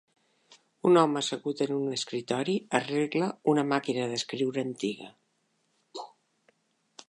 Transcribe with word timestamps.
Un 0.91 0.95
home 1.01 1.19
assegut 1.19 1.61
en 1.65 1.73
un 1.75 1.97
escriptori 1.97 2.55
arregla 2.81 3.29
una 3.55 3.67
màquina 3.75 4.09
d'escriure 4.13 4.67
antiga. 4.69 5.11